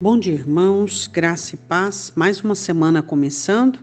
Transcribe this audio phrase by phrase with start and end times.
[0.00, 2.12] Bom dia, irmãos, graça e paz.
[2.14, 3.80] Mais uma semana começando.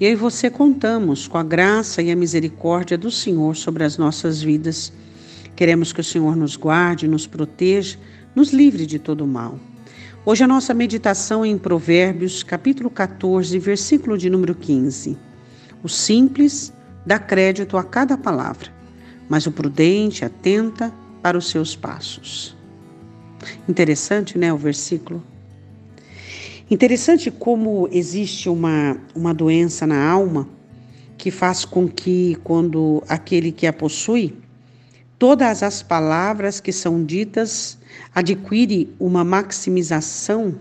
[0.00, 4.42] E aí você contamos com a graça e a misericórdia do Senhor sobre as nossas
[4.42, 4.92] vidas.
[5.54, 7.96] Queremos que o Senhor nos guarde, nos proteja,
[8.34, 9.56] nos livre de todo mal.
[10.24, 15.16] Hoje a nossa meditação é em Provérbios, capítulo 14, versículo de número 15.
[15.80, 16.72] O simples
[17.06, 18.68] dá crédito a cada palavra,
[19.28, 20.92] mas o prudente atenta
[21.22, 22.56] para os seus passos.
[23.68, 25.22] Interessante, né, o versículo?
[26.68, 30.48] Interessante como existe uma, uma doença na alma
[31.16, 34.36] que faz com que, quando aquele que a possui,
[35.16, 37.78] todas as palavras que são ditas
[38.12, 40.56] adquire uma maximização,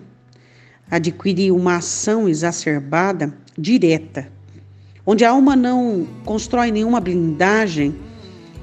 [0.92, 4.32] adquire uma ação exacerbada direta,
[5.08, 7.96] onde a alma não constrói nenhuma blindagem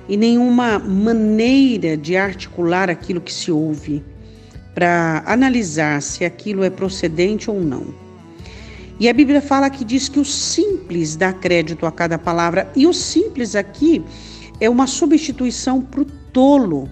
[0.09, 4.12] e nenhuma maneira de articular aquilo que se ouve
[4.75, 7.95] para analisar se aquilo é procedente ou não.
[8.99, 12.87] E a Bíblia fala que diz que o simples dá crédito a cada palavra, e
[12.87, 14.03] o simples aqui
[14.61, 16.89] é uma substituição para o tolo.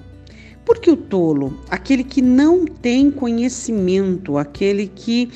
[0.64, 1.58] Por que o tolo?
[1.70, 5.30] Aquele que não tem conhecimento, aquele que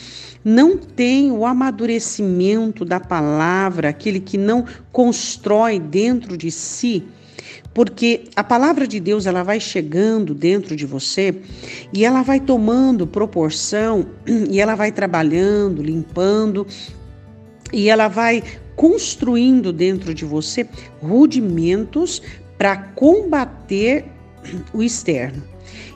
[0.45, 7.05] não tem o amadurecimento da palavra, aquele que não constrói dentro de si
[7.73, 11.35] porque a palavra de Deus ela vai chegando dentro de você
[11.93, 14.07] e ela vai tomando proporção
[14.51, 16.67] e ela vai trabalhando, limpando
[17.73, 18.43] e ela vai
[18.77, 20.69] construindo dentro de você
[21.03, 22.23] rudimentos
[22.59, 24.05] para combater
[24.73, 25.43] o externo.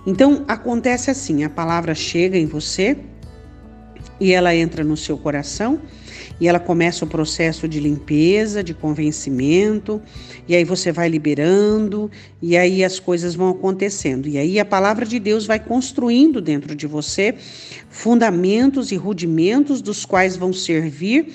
[0.06, 2.96] Então acontece assim, a palavra chega em você
[4.20, 5.80] e ela entra no seu coração
[6.41, 10.00] e ela começa o processo de limpeza, de convencimento,
[10.47, 12.10] e aí você vai liberando,
[12.41, 14.28] e aí as coisas vão acontecendo.
[14.28, 17.34] E aí a palavra de Deus vai construindo dentro de você
[17.91, 21.32] fundamentos e rudimentos dos quais vão servir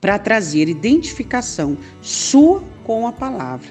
[0.00, 3.68] para trazer identificação sua com a palavra.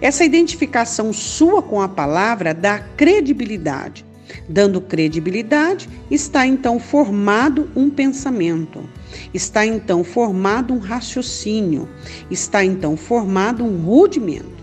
[0.00, 4.04] Essa identificação sua com a palavra dá credibilidade.
[4.48, 8.88] Dando credibilidade, está então formado um pensamento,
[9.32, 11.88] está então formado um raciocínio,
[12.30, 14.60] está então formado um rudimento.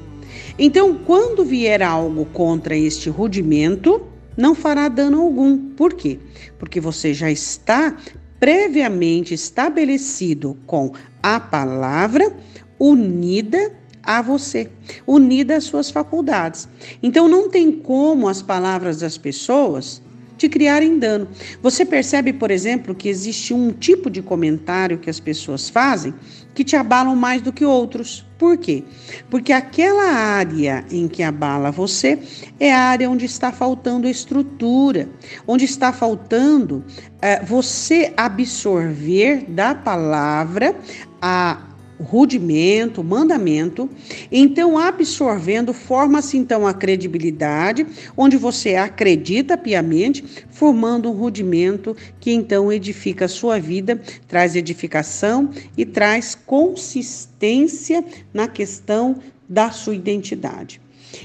[0.60, 4.02] Então, quando vier algo contra este rudimento,
[4.36, 5.58] não fará dano algum.
[5.58, 6.20] Por quê?
[6.58, 7.96] Porque você já está
[8.40, 12.36] previamente estabelecido com a palavra
[12.80, 13.72] unida
[14.08, 14.70] a você,
[15.06, 16.68] unida às suas faculdades.
[17.04, 20.02] Então não tem como as palavras das pessoas
[20.38, 21.28] te criarem dano.
[21.62, 26.14] Você percebe, por exemplo, que existe um tipo de comentário que as pessoas fazem
[26.54, 28.26] que te abalam mais do que outros.
[28.38, 28.84] Por quê?
[29.30, 32.20] Porque aquela área em que abala você
[32.60, 35.10] é a área onde está faltando estrutura,
[35.48, 36.84] onde está faltando
[37.22, 40.76] é, você absorver da palavra
[41.22, 41.67] a
[42.00, 43.90] rudimento, mandamento.
[44.32, 47.86] Então, absorvendo, forma-se então a credibilidade,
[48.16, 55.50] onde você acredita piamente, formando um rudimento que então edifica a sua vida, traz edificação
[55.78, 58.04] e traz consistência
[58.34, 60.82] na questão da sua identidade.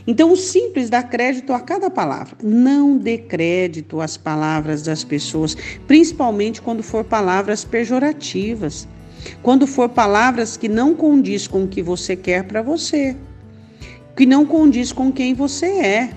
[0.07, 2.37] Então, o simples dá crédito a cada palavra.
[2.43, 5.57] Não dê crédito às palavras das pessoas,
[5.87, 8.87] principalmente quando for palavras pejorativas.
[9.43, 13.17] Quando for palavras que não condiz com o que você quer para você,
[14.17, 16.11] que não condiz com quem você é.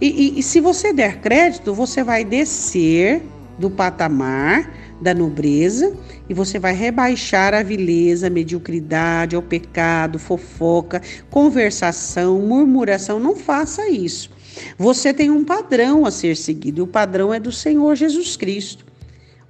[0.00, 3.22] E, e, e se você der crédito, você vai descer
[3.58, 5.96] do patamar da nobreza
[6.28, 13.18] e você vai rebaixar a vileza, a mediocridade, ao pecado, fofoca, conversação, murmuração.
[13.18, 14.30] Não faça isso.
[14.78, 18.84] Você tem um padrão a ser seguido e o padrão é do Senhor Jesus Cristo.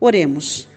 [0.01, 0.69] Oremos.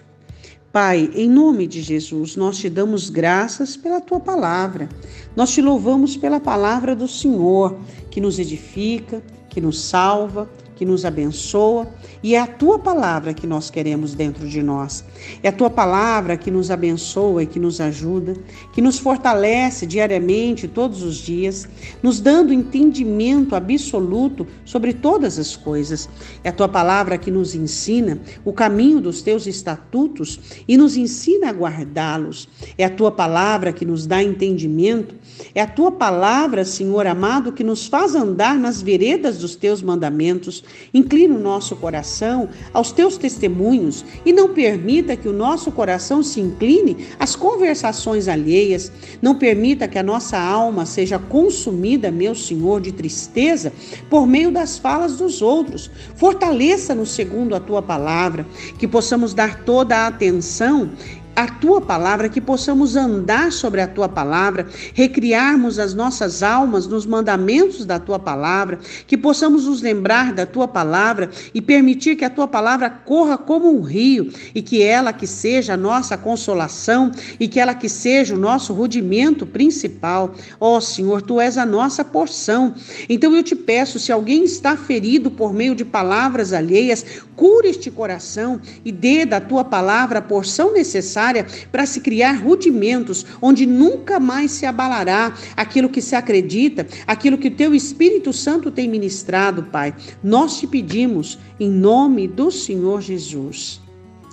[0.76, 4.90] Pai, em nome de Jesus, nós te damos graças pela tua palavra.
[5.34, 7.78] Nós te louvamos pela palavra do Senhor,
[8.10, 10.46] que nos edifica, que nos salva,
[10.76, 11.88] que nos abençoa,
[12.22, 15.02] e é a tua palavra que nós queremos dentro de nós.
[15.42, 18.34] É a tua palavra que nos abençoa e que nos ajuda,
[18.74, 21.66] que nos fortalece diariamente, todos os dias,
[22.02, 26.10] nos dando entendimento absoluto sobre todas as coisas.
[26.44, 30.38] É a tua palavra que nos ensina o caminho dos teus estatutos
[30.68, 32.50] e nos ensina a guardá-los.
[32.76, 35.14] É a tua palavra que nos dá entendimento.
[35.54, 40.65] É a tua palavra, Senhor amado, que nos faz andar nas veredas dos teus mandamentos
[40.92, 46.40] Inclina o nosso coração aos teus testemunhos e não permita que o nosso coração se
[46.40, 48.90] incline às conversações alheias.
[49.20, 53.72] Não permita que a nossa alma seja consumida, meu Senhor, de tristeza
[54.08, 55.90] por meio das falas dos outros.
[56.16, 58.46] Fortaleça-nos segundo a tua palavra,
[58.78, 60.90] que possamos dar toda a atenção
[61.36, 67.04] a tua palavra, que possamos andar sobre a tua palavra, recriarmos as nossas almas nos
[67.04, 72.30] mandamentos da tua palavra, que possamos nos lembrar da tua palavra e permitir que a
[72.30, 77.46] tua palavra corra como um rio e que ela que seja a nossa consolação e
[77.46, 80.34] que ela que seja o nosso rudimento principal.
[80.58, 82.74] Ó oh, Senhor, tu és a nossa porção.
[83.10, 87.04] Então eu te peço, se alguém está ferido por meio de palavras alheias,
[87.36, 92.32] cure este coração e dê da tua palavra a porção necessária necessária para se criar
[92.32, 98.32] rudimentos onde nunca mais se abalará aquilo que se acredita, aquilo que o teu Espírito
[98.32, 99.94] Santo tem ministrado, Pai.
[100.22, 103.80] Nós te pedimos em nome do Senhor Jesus.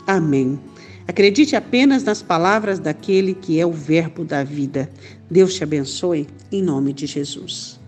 [0.06, 0.60] Amém.
[1.07, 4.90] Acredite apenas nas palavras daquele que é o Verbo da vida.
[5.30, 7.82] Deus te abençoe, em nome de Jesus.